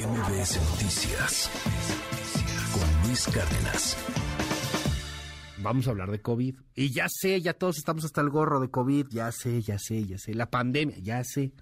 [0.00, 1.50] MBS Noticias
[2.72, 3.98] con Luis Cárdenas.
[5.58, 6.56] Vamos a hablar de COVID.
[6.74, 9.08] Y ya sé, ya todos estamos hasta el gorro de COVID.
[9.10, 10.32] Ya sé, ya sé, ya sé.
[10.32, 11.52] La pandemia, ya sé.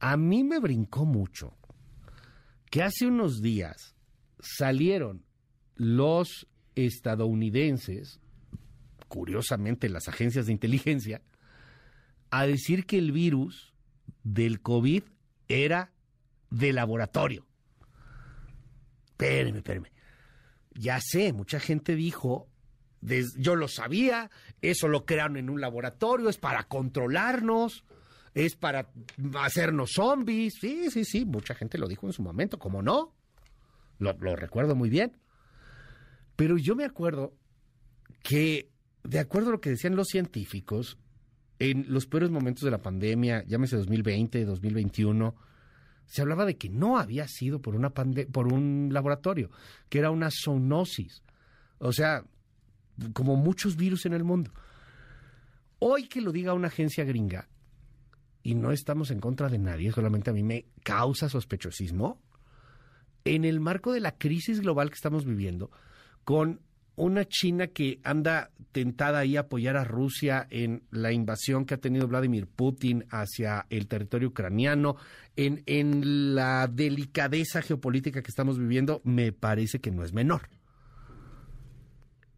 [0.00, 1.56] A mí me brincó mucho
[2.68, 3.94] que hace unos días
[4.40, 5.24] salieron
[5.76, 8.18] los estadounidenses,
[9.06, 11.22] curiosamente las agencias de inteligencia,
[12.30, 13.72] a decir que el virus
[14.24, 15.04] del COVID
[15.46, 15.92] era
[16.50, 17.46] de laboratorio.
[19.06, 19.92] Espéreme, espéreme.
[20.74, 22.48] Ya sé, mucha gente dijo,
[23.38, 24.30] yo lo sabía,
[24.60, 27.84] eso lo crearon en un laboratorio, es para controlarnos,
[28.34, 28.90] es para
[29.40, 30.54] hacernos zombies.
[30.60, 33.14] Sí, sí, sí, mucha gente lo dijo en su momento, ¿cómo no?
[33.98, 35.16] Lo, lo recuerdo muy bien.
[36.36, 37.34] Pero yo me acuerdo
[38.22, 38.70] que,
[39.04, 40.98] de acuerdo a lo que decían los científicos,
[41.58, 45.34] en los peores momentos de la pandemia, llámese 2020, 2021,
[46.06, 49.50] se hablaba de que no había sido por una por un laboratorio,
[49.88, 51.22] que era una zoonosis.
[51.78, 52.24] O sea,
[53.12, 54.52] como muchos virus en el mundo.
[55.78, 57.48] Hoy que lo diga una agencia gringa,
[58.42, 62.22] y no estamos en contra de nadie, solamente a mí me causa sospechosismo,
[63.24, 65.70] en el marco de la crisis global que estamos viviendo,
[66.24, 66.60] con
[66.96, 71.78] una China que anda tentada ahí a apoyar a Rusia en la invasión que ha
[71.78, 74.96] tenido Vladimir Putin hacia el territorio ucraniano,
[75.36, 80.48] en, en la delicadeza geopolítica que estamos viviendo, me parece que no es menor.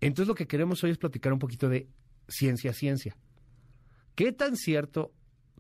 [0.00, 1.89] Entonces lo que queremos hoy es platicar un poquito de
[2.28, 3.17] ciencia, ciencia.
[4.15, 5.12] ¿Qué tan cierto,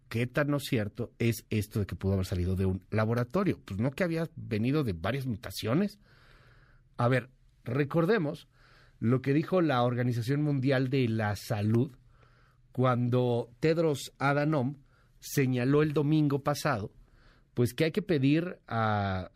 [0.08, 3.60] qué tan no cierto es esto de que pudo haber salido de un laboratorio?
[3.64, 5.98] Pues no que había venido de varias mutaciones.
[6.96, 7.30] A ver,
[7.64, 8.48] recordemos
[8.98, 11.92] lo que dijo la Organización Mundial de la Salud
[12.72, 14.76] cuando Tedros Adhanom
[15.18, 16.92] señaló el domingo pasado
[17.58, 19.30] pues que hay que pedir a,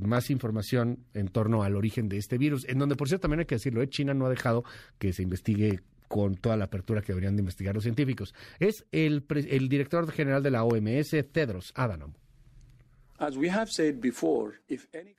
[0.00, 3.44] más información en torno al origen de este virus, en donde por cierto también hay
[3.44, 3.90] que decirlo, ¿eh?
[3.90, 4.64] China no ha dejado
[4.98, 8.34] que se investigue con toda la apertura que deberían de investigar los científicos.
[8.58, 12.14] Es el, el director general de la OMS, Tedros Adhanom.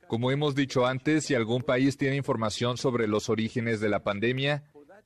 [0.08, 4.64] Como hemos dicho antes, si algún país tiene información sobre los orígenes de la pandemia,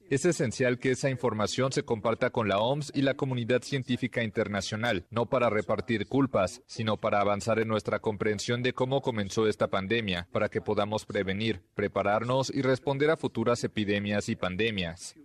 [0.10, 5.06] es esencial que esa información se comparta con la OMS y la comunidad científica internacional,
[5.10, 10.28] no para repartir culpas, sino para avanzar en nuestra comprensión de cómo comenzó esta pandemia,
[10.32, 15.16] para que podamos prevenir, prepararnos y responder a futuras epidemias y pandemias.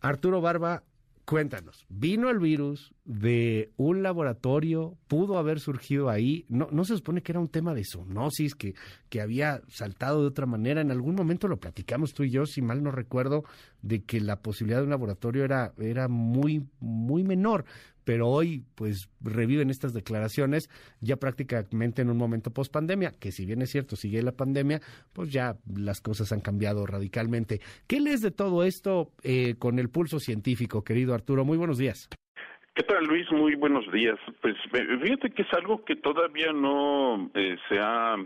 [0.00, 0.82] Arturo Barba,
[1.24, 4.96] cuéntanos, ¿vino el virus de un laboratorio?
[5.08, 6.44] ¿Pudo haber surgido ahí?
[6.48, 8.74] ¿No, no se supone que era un tema de zoonosis, que,
[9.08, 10.80] que había saltado de otra manera?
[10.80, 13.44] En algún momento lo platicamos tú y yo, si mal no recuerdo,
[13.82, 17.64] de que la posibilidad de un laboratorio era, era muy, muy menor
[18.04, 20.68] pero hoy pues reviven estas declaraciones
[21.00, 24.80] ya prácticamente en un momento post pandemia, que si bien es cierto sigue la pandemia,
[25.12, 27.60] pues ya las cosas han cambiado radicalmente.
[27.86, 31.44] ¿Qué lees de todo esto eh, con el pulso científico, querido Arturo?
[31.44, 32.08] Muy buenos días.
[32.74, 33.30] ¿Qué tal, Luis?
[33.30, 34.18] Muy buenos días.
[34.40, 38.16] Pues fíjate que es algo que todavía no eh, se ha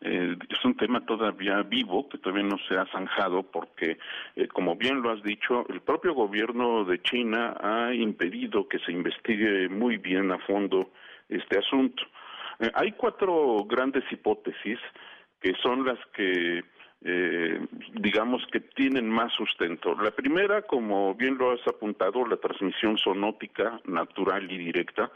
[0.00, 3.98] eh, es un tema todavía vivo, que todavía no se ha zanjado, porque,
[4.35, 4.35] eh,
[4.76, 9.96] bien lo has dicho, el propio gobierno de China ha impedido que se investigue muy
[9.96, 10.90] bien a fondo
[11.28, 12.02] este asunto.
[12.60, 14.78] Eh, hay cuatro grandes hipótesis
[15.40, 16.62] que son las que
[17.92, 19.94] digamos que tienen más sustento.
[19.94, 25.12] La primera, como bien lo has apuntado, la transmisión sonótica natural y directa,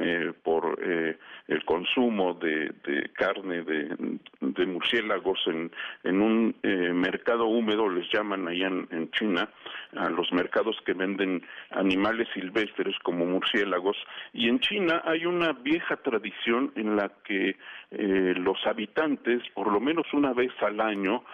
[0.00, 2.72] eh, por eh, el consumo de,
[3.14, 5.72] carne de, murciélagos en,
[6.04, 9.48] en un eh, mercado húmedo, les llaman allá en, China,
[9.96, 13.96] a los mercados que venden animales silvestres como murciélagos.
[14.32, 17.56] Y en China hay una vieja tradición en la que
[17.90, 21.24] los habitantes, por lo menos una vez al año,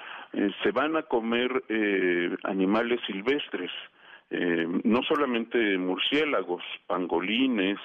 [0.62, 1.64] se van a comer
[2.44, 3.72] animales silvestres.
[4.84, 7.78] no solamente murciélagos, pangolines,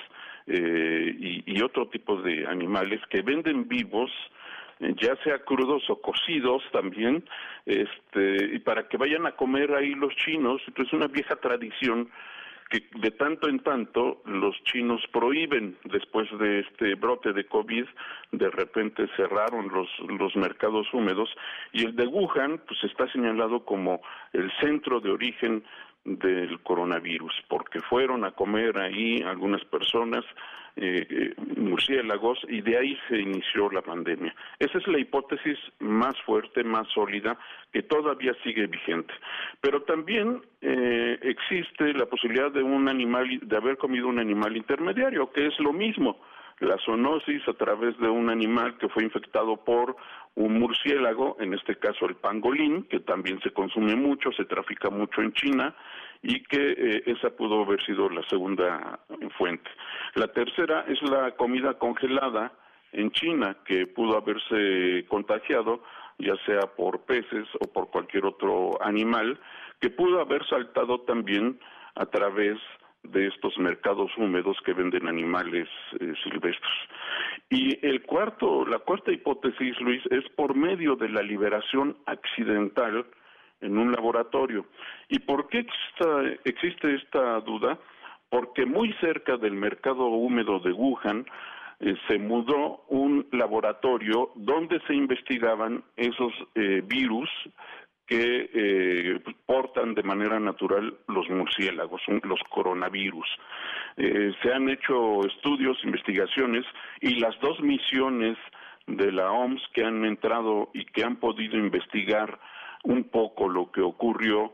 [0.50, 4.10] eh, y, otro tipo de animales que venden vivos
[4.80, 7.24] eh, ya sea crudos o cocidos también,
[7.66, 12.10] este, y para que vayan a comer ahí los chinos, entonces es una vieja tradición
[12.70, 17.86] que de tanto en tanto los chinos prohíben después de este brote de COVID,
[18.32, 19.90] de repente cerraron los,
[20.20, 21.30] los mercados húmedos
[21.74, 24.02] y el de Wuhan pues está señalado como
[24.34, 25.64] el centro de origen
[26.06, 30.24] del coronavirus, porque fueron a comer ahí algunas personas
[30.76, 34.34] eh, eh, murciélagos y de ahí se inició la pandemia.
[34.60, 37.38] Esa es la hipótesis más fuerte, más sólida,
[37.74, 39.14] que todavía sigue vigente.
[39.60, 45.32] Pero también eh, existe la posibilidad de un animal, de haber comido un animal intermediario,
[45.32, 46.18] que es lo mismo
[46.60, 49.96] la zoonosis a través de un animal que fue infectado por
[50.36, 55.22] un murciélago, en este caso el pangolín, que también se consume mucho, se trafica mucho
[55.22, 55.76] en China
[56.22, 59.00] y que eh, esa pudo haber sido la segunda
[59.38, 59.70] fuente.
[60.16, 62.52] La tercera es la comida congelada
[62.92, 65.84] en China, que pudo haberse contagiado,
[66.18, 69.40] ya sea por peces o por cualquier otro animal,
[69.80, 71.60] que pudo haber saltado también
[71.96, 72.80] a través de
[73.14, 75.68] estos mercados húmedos que venden animales
[76.00, 76.74] eh, silvestres.
[77.50, 83.06] Y el cuarto, la cuarta hipótesis, Luis, es por medio de la liberación accidental
[83.62, 84.66] en un laboratorio.
[85.08, 85.66] ¿Y por qué
[86.46, 87.78] existe esta duda?
[88.30, 91.26] Porque muy cerca del mercado húmedo de Wuhan
[91.80, 97.30] eh, se mudó un laboratorio donde se investigaban esos eh, virus
[98.10, 103.28] que eh, portan de manera natural los murciélagos, los coronavirus.
[103.98, 106.66] Eh, se han hecho estudios, investigaciones
[107.02, 108.36] y las dos misiones
[108.88, 112.40] de la OMS que han entrado y que han podido investigar
[112.84, 114.54] un poco lo que ocurrió,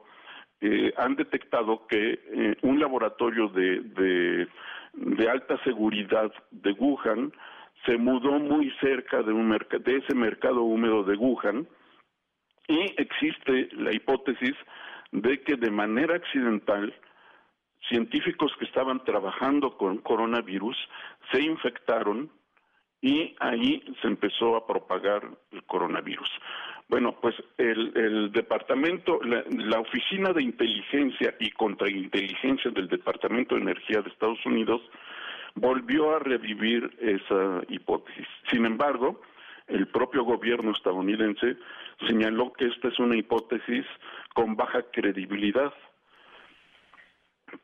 [0.59, 4.47] eh, han detectado que un laboratorio de,
[4.95, 7.31] de, alta seguridad de Wuhan
[7.85, 11.67] se mudó muy cerca de, un de ese mercado húmedo de Wuhan,
[12.67, 14.55] y existe la hipótesis
[15.11, 16.93] de que de manera accidental
[17.87, 20.77] científicos que estaban trabajando con coronavirus
[21.31, 22.31] se infectaron
[23.01, 25.21] y ahí se empezó a propagar
[25.51, 26.29] el coronavirus.
[26.87, 34.01] Bueno, pues el, departamento, la, la, oficina de inteligencia y contrainteligencia del Departamento de Energía
[34.01, 34.81] de Estados Unidos
[35.55, 38.27] volvió a revivir esa hipótesis.
[38.51, 39.21] Sin embargo,
[39.67, 41.57] el propio gobierno estadounidense
[42.07, 43.85] señaló que esta es una hipótesis
[44.33, 45.73] con baja credibilidad.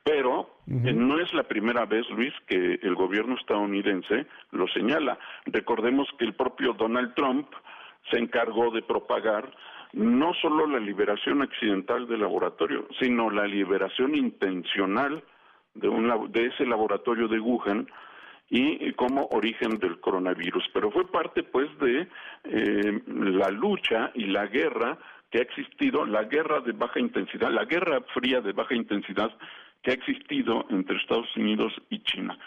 [0.03, 5.19] Pero eh, no es la primera vez, Luis, que el gobierno estadounidense lo señala.
[5.45, 7.47] Recordemos que el propio Donald Trump
[8.09, 9.51] se encargó de propagar
[9.93, 15.23] no solo la liberación accidental del laboratorio, sino la liberación intencional
[15.73, 17.87] de, un, de ese laboratorio de Wuhan
[18.53, 20.69] y como origen del coronavirus.
[20.73, 22.07] Pero fue parte, pues, de
[22.43, 24.97] eh, la lucha y la guerra
[25.31, 29.31] que ha existido, la guerra de baja intensidad, la guerra fría de baja intensidad
[29.81, 32.37] que ha existido entre Estados Unidos y China.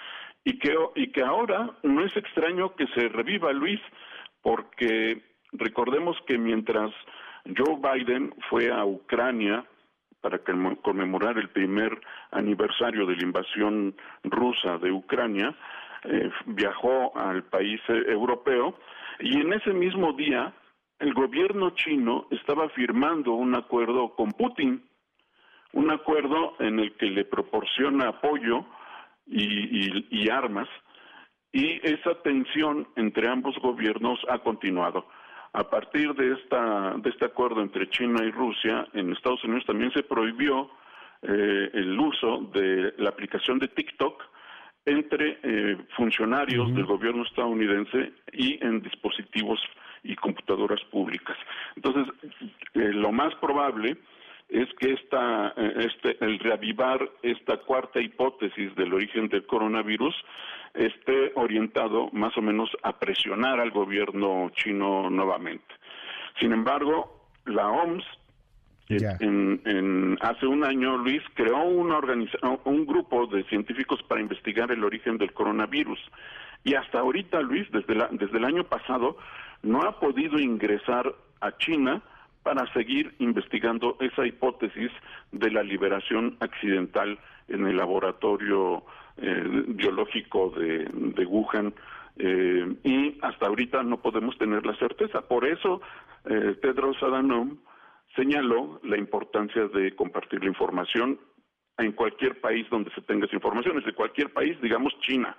[0.44, 3.80] Y que, y que ahora no es extraño que se reviva, Luis,
[4.42, 5.22] porque
[5.52, 6.90] recordemos que mientras
[7.56, 9.64] Joe Biden fue a Ucrania
[10.20, 10.38] para
[10.82, 11.98] conmemorar el primer
[12.30, 15.54] aniversario de la invasión rusa de Ucrania,
[16.04, 18.76] eh, viajó al país eh, europeo
[19.20, 20.52] y en ese mismo día
[20.98, 24.82] el gobierno chino estaba firmando un acuerdo con Putin,
[25.72, 28.64] un acuerdo en el que le proporciona apoyo
[29.26, 30.68] y, armas
[31.52, 35.06] y esa tensión entre ambos gobiernos ha continuado.
[35.52, 39.92] A partir de, esta, de este acuerdo entre China y Rusia, en Estados Unidos también
[39.92, 40.70] se prohibió
[41.22, 44.22] eh, el uso de la aplicación de TikTok
[44.86, 49.60] entre eh, funcionarios del gobierno estadounidense y en dispositivos
[50.02, 51.36] y computadoras públicas.
[51.76, 52.12] Entonces,
[52.74, 53.96] eh, lo más probable
[54.50, 60.14] es que esta, eh, este, el reavivar esta cuarta hipótesis del origen del coronavirus
[60.74, 65.74] esté orientado más o menos a presionar al gobierno chino nuevamente.
[66.40, 68.04] Sin embargo, la OMS
[68.88, 72.00] en, hace un año, Luis creó una
[72.64, 75.98] un grupo de científicos para investigar el origen del coronavirus.
[76.64, 79.16] Y hasta ahorita, Luis, desde, desde el año pasado,
[79.62, 82.02] no ha podido ingresar a China
[82.42, 84.90] para seguir investigando esa hipótesis
[85.32, 88.84] de la liberación accidental en el laboratorio
[89.16, 91.72] eh, biológico de, Wuhan.
[92.16, 95.22] Eh, y hasta ahorita no podemos tener la certeza.
[95.22, 95.80] Por eso,
[96.26, 97.56] eh, Tedros Adhanom
[98.16, 101.18] señaló la importancia de compartir la información
[101.78, 105.36] en cualquier país donde se tenga esa información, de cualquier país, digamos China.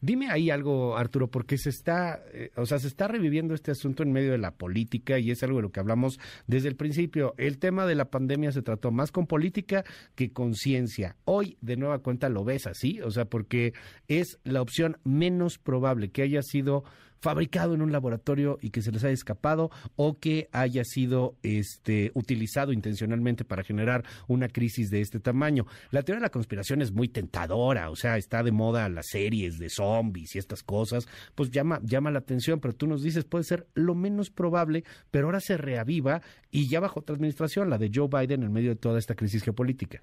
[0.00, 4.02] Dime ahí algo, Arturo, porque se está, eh, o sea, se está reviviendo este asunto
[4.02, 7.34] en medio de la política y es algo de lo que hablamos desde el principio.
[7.38, 11.16] El tema de la pandemia se trató más con política que con ciencia.
[11.24, 13.72] Hoy, de nueva cuenta, lo ves así, o sea, porque
[14.06, 16.84] es la opción menos probable que haya sido
[17.20, 22.10] fabricado en un laboratorio y que se les haya escapado o que haya sido este,
[22.14, 25.66] utilizado intencionalmente para generar una crisis de este tamaño.
[25.90, 29.58] La teoría de la conspiración es muy tentadora, o sea, está de moda las series
[29.58, 33.44] de zombies y estas cosas, pues llama, llama la atención, pero tú nos dices puede
[33.44, 37.90] ser lo menos probable, pero ahora se reaviva y ya bajo otra administración, la de
[37.92, 40.02] Joe Biden, en medio de toda esta crisis geopolítica.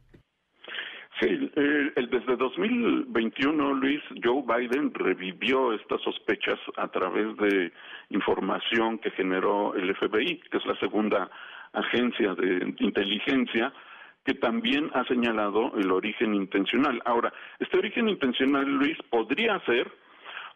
[1.22, 7.72] Sí, el, desde 2021, Luis, Joe Biden revivió estas sospechas a través de
[8.10, 11.30] información que generó el FBI, que es la segunda
[11.74, 13.72] agencia de inteligencia,
[14.26, 17.00] que también ha señalado el origen intencional.
[17.06, 19.92] Ahora, este origen intencional, Luis, podría ser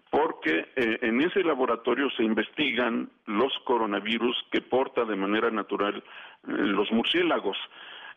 [0.10, 6.02] porque eh, en ese laboratorio se investigan los coronavirus que porta de manera natural eh,
[6.48, 7.58] los murciélagos.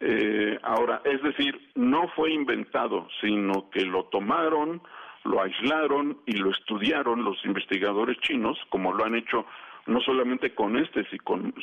[0.01, 4.81] Eh, ahora, es decir, no fue inventado, sino que lo tomaron,
[5.25, 9.45] lo aislaron y lo estudiaron los investigadores chinos, como lo han hecho
[9.89, 11.07] no solamente con este,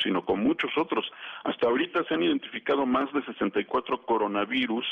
[0.03, 1.05] sino con muchos otros.
[1.43, 4.85] Hasta ahorita se han identificado más de 64 coronavirus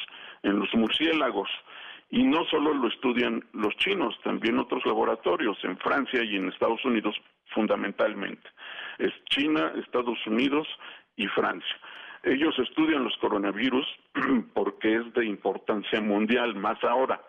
[0.43, 1.50] en los murciélagos.
[2.12, 6.85] Y no solo lo estudian los chinos, también otros laboratorios en Francia y en Estados
[6.85, 7.15] Unidos
[7.47, 8.47] fundamentalmente.
[9.00, 10.67] Es China, Estados Unidos
[11.15, 11.75] y Francia.
[12.24, 13.86] Ellos estudian los coronavirus
[14.53, 17.22] porque es de importancia mundial, más ahora.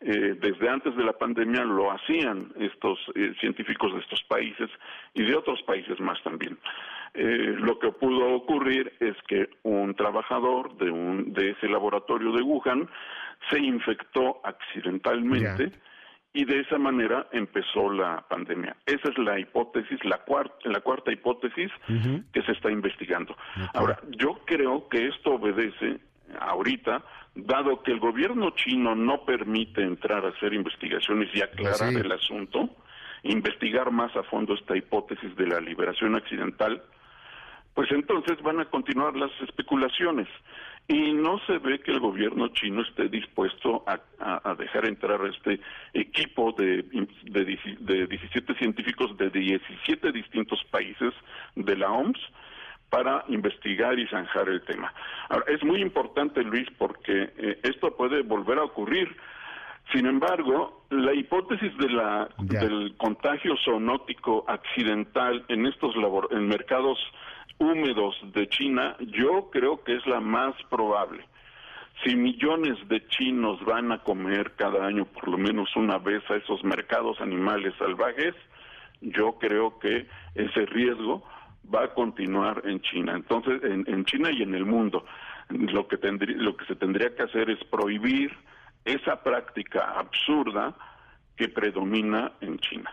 [0.00, 4.68] Eh, desde antes de la pandemia lo hacían estos eh, científicos de estos países
[5.14, 6.58] y de otros países más también.
[7.14, 12.42] Eh, lo que pudo ocurrir es que un trabajador de, un, de ese laboratorio de
[12.42, 12.88] Wuhan
[13.50, 15.70] se infectó accidentalmente
[16.34, 18.76] y de esa manera empezó la pandemia.
[18.84, 21.70] Esa es la hipótesis, la cuarta, la cuarta hipótesis
[22.32, 23.36] que se está investigando.
[23.72, 26.00] Ahora, yo creo que esto obedece
[26.40, 27.04] ahorita,
[27.36, 32.68] dado que el gobierno chino no permite entrar a hacer investigaciones y aclarar el asunto,
[33.22, 36.82] investigar más a fondo esta hipótesis de la liberación accidental,
[37.74, 40.26] pues entonces van a continuar las especulaciones
[40.86, 45.60] y no se ve que el gobierno chino esté dispuesto a, dejar entrar a este
[45.94, 46.82] equipo de,
[47.22, 51.14] de, de 17 científicos de 17 distintos países
[51.56, 52.18] de la OMS
[52.90, 54.92] para investigar y zanjar el tema.
[55.28, 59.16] Ahora, es muy importante, Luis, porque eh, esto puede volver a ocurrir.
[59.92, 65.94] Sin embargo, la hipótesis de la, del contagio zoonótico accidental en estos
[66.30, 66.98] en mercados
[67.64, 71.24] húmedos de China, yo creo que es la más probable.
[72.02, 76.36] Si millones de chinos van a comer cada año por lo menos una vez a
[76.36, 78.34] esos mercados animales salvajes,
[79.00, 81.24] yo creo que ese riesgo
[81.72, 83.14] va a continuar en China.
[83.14, 85.04] Entonces, en, China y en el mundo,
[85.48, 85.98] lo que,
[86.36, 88.36] lo que se tendría que hacer es prohibir
[88.84, 90.74] esa práctica absurda
[91.36, 92.90] que predomina en China.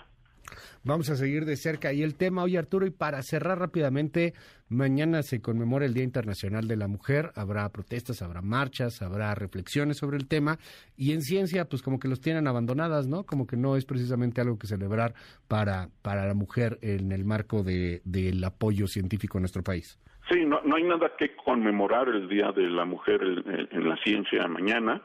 [0.83, 2.85] Vamos a seguir de cerca ahí el tema hoy, Arturo.
[2.85, 4.33] Y para cerrar rápidamente,
[4.69, 7.31] mañana se conmemora el Día Internacional de la Mujer.
[7.35, 10.57] Habrá protestas, habrá marchas, habrá reflexiones sobre el tema.
[10.97, 13.23] Y en ciencia, pues como que los tienen abandonadas, ¿no?
[13.23, 15.13] Como que no es precisamente algo que celebrar
[15.47, 19.99] para, para la mujer en el marco de, del apoyo científico en nuestro país.
[20.29, 24.47] Sí, no, no hay nada que conmemorar el Día de la Mujer en la ciencia
[24.47, 25.01] mañana.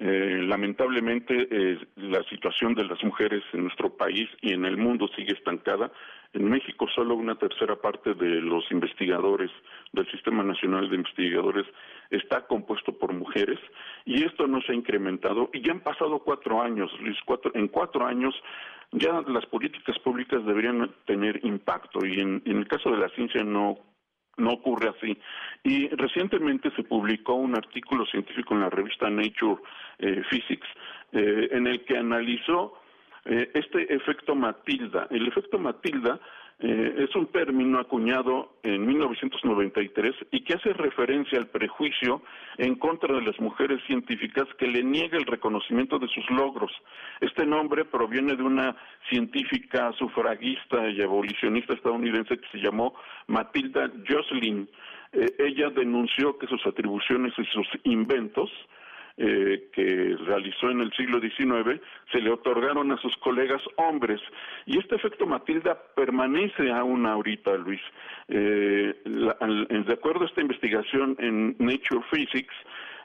[0.00, 5.08] Eh, lamentablemente eh, la situación de las mujeres en nuestro país y en el mundo
[5.16, 5.90] sigue estancada.
[6.32, 9.50] En México solo una tercera parte de los investigadores
[9.92, 11.66] del Sistema Nacional de Investigadores
[12.10, 13.58] está compuesto por mujeres
[14.04, 17.18] y esto no se ha incrementado y ya han pasado cuatro años, Luis,
[17.54, 18.36] en cuatro años
[18.92, 23.78] ya las políticas públicas deberían tener impacto y en el caso de la ciencia no
[24.38, 25.18] no ocurre así.
[25.64, 29.60] Y recientemente se publicó un artículo científico en la revista Nature
[29.98, 30.68] eh, Physics
[31.12, 32.74] eh, en el que analizó
[33.24, 35.06] eh, este efecto Matilda.
[35.10, 36.18] El efecto Matilda
[36.60, 42.20] eh, es un término acuñado en 1993 y que hace referencia al prejuicio
[42.56, 46.72] en contra de las mujeres científicas que le niega el reconocimiento de sus logros.
[47.20, 48.74] Este nombre proviene de una
[49.08, 52.94] científica sufragista y abolicionista estadounidense que se llamó
[53.28, 54.68] Matilda Jocelyn.
[55.12, 58.50] Eh, ella denunció que sus atribuciones y sus inventos
[59.20, 61.80] eh, que realizó en el siglo XIX
[62.12, 64.20] se le otorgaron a sus colegas hombres.
[64.64, 67.80] Y este efecto Matilda permanece aún ahorita, Luis.
[68.28, 72.54] Eh, de acuerdo a esta investigación en Nature Physics,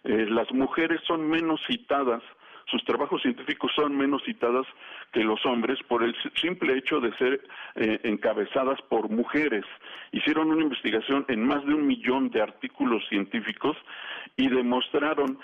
[0.03, 2.21] eh, las mujeres son menos citadas
[2.67, 4.65] sus trabajos científicos son menos citadas
[5.11, 7.41] que los hombres por el simple hecho de ser
[7.75, 9.65] encabezadas por mujeres.
[10.13, 13.75] Hicieron una investigación en más de un millón de artículos científicos
[14.37, 15.37] y demostraron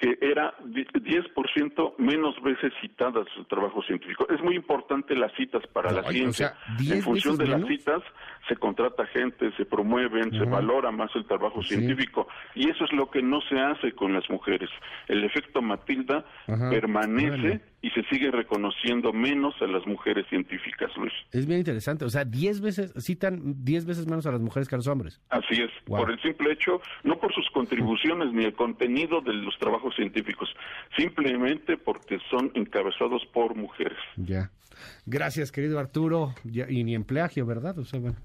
[0.00, 4.26] que era 10% menos veces citadas su trabajo científico.
[4.30, 6.54] Es muy importante las citas para la ciencia.
[6.80, 8.02] en función de las citas
[8.48, 13.10] se contrata gente, se promueven, se valora más el trabajo científico y eso es lo
[13.10, 14.70] que no se hace con las mujeres.
[15.06, 21.12] El efecto Matilda permanece y se sigue reconociendo menos a las mujeres científicas, Luis.
[21.32, 24.74] Es bien interesante, o sea, 10 veces citan 10 veces menos a las mujeres que
[24.74, 25.20] a los hombres.
[25.30, 29.56] Así es, por el simple hecho, no por sus contribuciones ni el contenido de los
[29.58, 30.54] trabajos científicos,
[30.96, 33.98] simplemente porque son encabezados por mujeres.
[34.16, 34.50] Ya.
[35.06, 36.34] Gracias, querido Arturo.
[36.44, 37.78] y ni empleagio, ¿verdad?
[37.78, 38.16] O sea, bueno,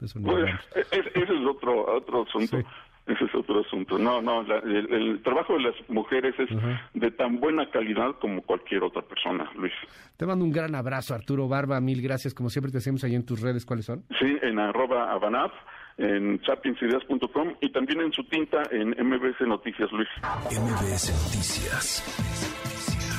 [0.00, 0.50] eso no pues,
[0.90, 2.62] ese es otro, otro asunto.
[3.06, 3.98] Ese es otro asunto.
[3.98, 6.48] No, no, el, trabajo de las mujeres es
[6.94, 9.72] de tan buena calidad como cualquier otra persona, Luis.
[10.16, 11.80] Te mando un gran abrazo, Arturo Barba.
[11.80, 12.32] Mil gracias.
[12.32, 13.66] Como siempre te hacemos ahí en tus redes.
[13.66, 14.04] ¿Cuáles son?
[14.20, 15.52] Sí, en arroba abanaf,
[15.98, 20.08] en sapiencideas.com y también en su tinta en MBS Noticias, Luis.
[20.50, 22.02] MBS Noticias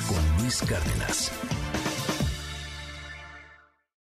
[0.08, 1.83] con Luis Cárdenas.